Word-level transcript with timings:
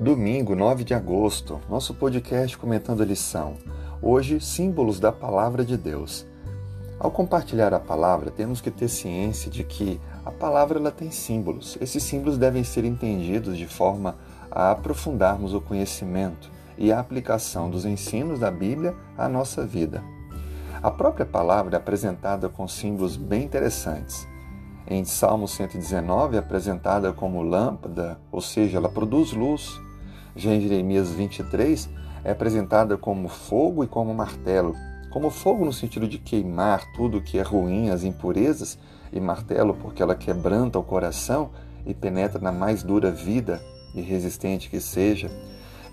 Domingo, 0.00 0.56
9 0.56 0.82
de 0.82 0.92
agosto, 0.92 1.60
nosso 1.70 1.94
podcast 1.94 2.58
comentando 2.58 3.02
a 3.02 3.06
lição. 3.06 3.54
Hoje, 4.02 4.40
símbolos 4.40 4.98
da 4.98 5.12
palavra 5.12 5.64
de 5.64 5.76
Deus. 5.76 6.26
Ao 6.98 7.12
compartilhar 7.12 7.72
a 7.72 7.78
palavra, 7.78 8.32
temos 8.32 8.60
que 8.60 8.72
ter 8.72 8.88
ciência 8.88 9.48
de 9.48 9.62
que 9.62 10.00
a 10.24 10.32
palavra 10.32 10.80
ela 10.80 10.90
tem 10.90 11.12
símbolos. 11.12 11.78
Esses 11.80 12.02
símbolos 12.02 12.36
devem 12.36 12.64
ser 12.64 12.84
entendidos 12.84 13.56
de 13.56 13.68
forma 13.68 14.16
a 14.50 14.72
aprofundarmos 14.72 15.54
o 15.54 15.60
conhecimento 15.60 16.50
e 16.76 16.92
a 16.92 16.98
aplicação 16.98 17.70
dos 17.70 17.84
ensinos 17.84 18.40
da 18.40 18.50
Bíblia 18.50 18.96
à 19.16 19.28
nossa 19.28 19.64
vida. 19.64 20.02
A 20.82 20.90
própria 20.90 21.24
palavra 21.24 21.76
é 21.76 21.78
apresentada 21.78 22.48
com 22.48 22.66
símbolos 22.66 23.16
bem 23.16 23.44
interessantes. 23.44 24.26
Em 24.86 25.02
Salmo 25.02 25.48
119 25.48 26.36
é 26.36 26.38
apresentada 26.38 27.10
como 27.10 27.40
lâmpada, 27.40 28.20
ou 28.30 28.42
seja, 28.42 28.76
ela 28.76 28.88
produz 28.88 29.32
luz. 29.32 29.80
Já 30.36 30.50
em 30.50 30.60
Jeremias 30.60 31.10
23 31.10 31.88
é 32.22 32.32
apresentada 32.32 32.98
como 32.98 33.26
fogo 33.28 33.82
e 33.82 33.86
como 33.86 34.12
martelo. 34.12 34.76
Como 35.10 35.30
fogo 35.30 35.64
no 35.64 35.72
sentido 35.72 36.06
de 36.06 36.18
queimar 36.18 36.84
tudo 36.92 37.22
que 37.22 37.38
é 37.38 37.42
ruim, 37.42 37.88
as 37.88 38.04
impurezas, 38.04 38.78
e 39.10 39.18
martelo 39.18 39.72
porque 39.74 40.02
ela 40.02 40.14
quebranta 40.14 40.78
o 40.78 40.84
coração 40.84 41.50
e 41.86 41.94
penetra 41.94 42.38
na 42.38 42.52
mais 42.52 42.82
dura 42.82 43.10
vida 43.10 43.62
e 43.94 44.02
resistente 44.02 44.68
que 44.68 44.80
seja. 44.80 45.30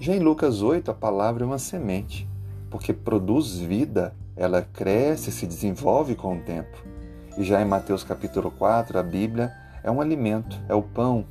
Já 0.02 0.14
em 0.14 0.20
Lucas 0.20 0.62
8 0.62 0.92
a 0.92 0.94
palavra 0.94 1.44
é 1.44 1.48
uma 1.48 1.60
semente, 1.60 2.28
porque 2.70 2.92
produz 2.92 3.58
vida, 3.58 4.14
ela 4.36 4.62
cresce, 4.62 5.32
se 5.32 5.48
desenvolve 5.48 6.14
com 6.14 6.36
o 6.36 6.42
tempo. 6.42 6.91
E 7.38 7.44
já 7.44 7.62
em 7.62 7.66
Mateus 7.66 8.04
capítulo 8.04 8.52
4, 8.52 9.00
a 9.00 9.04
Bíblia 9.04 9.54
é 9.82 9.90
um 9.90 10.02
alimento, 10.02 10.60
é 10.68 10.76
o 10.76 10.82
pão 10.82 11.26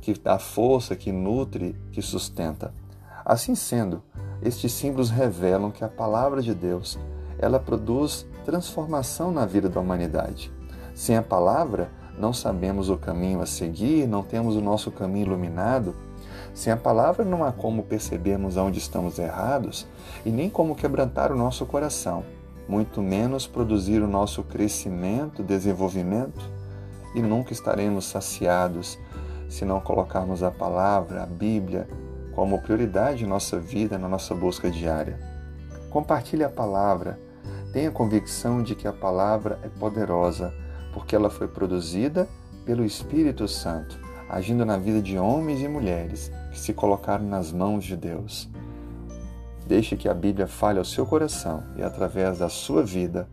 que 0.00 0.12
dá 0.12 0.40
força, 0.40 0.96
que 0.96 1.12
nutre, 1.12 1.76
que 1.92 2.02
sustenta. 2.02 2.74
Assim 3.24 3.54
sendo, 3.54 4.02
estes 4.42 4.72
símbolos 4.72 5.08
revelam 5.08 5.70
que 5.70 5.84
a 5.84 5.88
palavra 5.88 6.42
de 6.42 6.52
Deus, 6.52 6.98
ela 7.38 7.60
produz 7.60 8.26
transformação 8.44 9.30
na 9.30 9.46
vida 9.46 9.68
da 9.68 9.80
humanidade. 9.80 10.52
Sem 10.94 11.16
a 11.16 11.22
palavra, 11.22 11.90
não 12.18 12.32
sabemos 12.32 12.90
o 12.90 12.96
caminho 12.96 13.40
a 13.40 13.46
seguir, 13.46 14.08
não 14.08 14.24
temos 14.24 14.56
o 14.56 14.60
nosso 14.60 14.90
caminho 14.90 15.26
iluminado. 15.26 15.94
Sem 16.54 16.72
a 16.72 16.76
palavra, 16.76 17.24
não 17.24 17.44
há 17.44 17.52
como 17.52 17.84
percebermos 17.84 18.56
onde 18.56 18.78
estamos 18.78 19.18
errados 19.18 19.86
e 20.24 20.30
nem 20.30 20.50
como 20.50 20.74
quebrantar 20.74 21.30
o 21.30 21.36
nosso 21.36 21.64
coração 21.66 22.24
muito 22.68 23.02
menos 23.02 23.46
produzir 23.46 24.02
o 24.02 24.08
nosso 24.08 24.42
crescimento, 24.42 25.42
desenvolvimento, 25.42 26.50
e 27.14 27.22
nunca 27.22 27.52
estaremos 27.52 28.04
saciados 28.06 28.98
se 29.48 29.64
não 29.64 29.80
colocarmos 29.80 30.42
a 30.42 30.50
palavra, 30.50 31.22
a 31.22 31.26
Bíblia, 31.26 31.88
como 32.34 32.60
prioridade 32.60 33.24
em 33.24 33.26
nossa 33.26 33.58
vida, 33.58 33.96
na 33.96 34.08
nossa 34.08 34.34
busca 34.34 34.70
diária. 34.70 35.18
Compartilhe 35.88 36.44
a 36.44 36.50
palavra, 36.50 37.18
tenha 37.72 37.90
convicção 37.90 38.62
de 38.62 38.74
que 38.74 38.86
a 38.86 38.92
palavra 38.92 39.58
é 39.62 39.68
poderosa, 39.68 40.52
porque 40.92 41.16
ela 41.16 41.30
foi 41.30 41.48
produzida 41.48 42.28
pelo 42.64 42.84
Espírito 42.84 43.46
Santo, 43.46 43.98
agindo 44.28 44.66
na 44.66 44.76
vida 44.76 45.00
de 45.00 45.18
homens 45.18 45.62
e 45.62 45.68
mulheres 45.68 46.30
que 46.50 46.58
se 46.58 46.74
colocaram 46.74 47.24
nas 47.24 47.52
mãos 47.52 47.84
de 47.84 47.96
Deus. 47.96 48.50
Deixe 49.66 49.96
que 49.96 50.08
a 50.08 50.14
Bíblia 50.14 50.46
fale 50.46 50.78
ao 50.78 50.84
seu 50.84 51.04
coração 51.04 51.64
e, 51.76 51.82
através 51.82 52.38
da 52.38 52.48
sua 52.48 52.84
vida, 52.84 53.28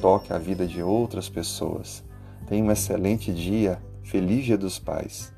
toque 0.00 0.32
a 0.32 0.38
vida 0.38 0.66
de 0.66 0.82
outras 0.82 1.28
pessoas. 1.28 2.04
Tenha 2.46 2.64
um 2.64 2.72
excelente 2.72 3.32
dia. 3.32 3.80
Feliz 4.02 4.44
Dia 4.44 4.58
dos 4.58 4.78
Pais. 4.78 5.32